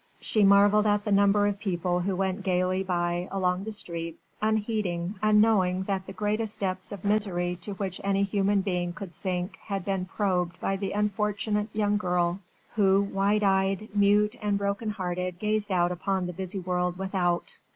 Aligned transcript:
She 0.19 0.43
marvelled 0.43 0.87
at 0.87 1.05
the 1.05 1.11
number 1.11 1.45
of 1.45 1.59
people 1.59 1.99
who 1.99 2.15
went 2.15 2.41
gaily 2.41 2.81
by 2.81 3.27
along 3.29 3.65
the 3.65 3.71
streets, 3.71 4.33
unheeding, 4.41 5.13
unknowing 5.21 5.83
that 5.83 6.07
the 6.07 6.11
greatest 6.13 6.59
depths 6.59 6.91
of 6.91 7.05
misery 7.05 7.55
to 7.61 7.73
which 7.75 8.01
any 8.03 8.23
human 8.23 8.61
being 8.61 8.93
could 8.93 9.13
sink 9.13 9.59
had 9.67 9.85
been 9.85 10.05
probed 10.05 10.59
by 10.59 10.75
the 10.75 10.93
unfortunate 10.93 11.67
young 11.71 11.97
girl 11.97 12.39
who 12.73 13.03
wide 13.13 13.43
eyed, 13.43 13.89
mute 13.95 14.35
and 14.41 14.57
broken 14.57 14.89
hearted 14.89 15.37
gazed 15.37 15.71
out 15.71 15.91
upon 15.91 16.25
the 16.25 16.33
busy 16.33 16.57
world 16.57 16.97
without. 16.97 17.57